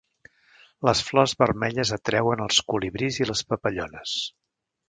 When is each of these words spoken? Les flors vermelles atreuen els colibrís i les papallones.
Les 0.89 1.01
flors 1.09 1.35
vermelles 1.43 1.93
atreuen 1.99 2.43
els 2.49 2.63
colibrís 2.73 3.23
i 3.23 3.31
les 3.33 3.45
papallones. 3.53 4.19